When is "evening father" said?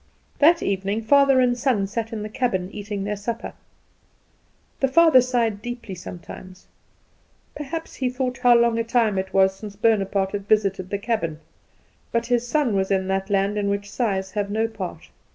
0.63-1.39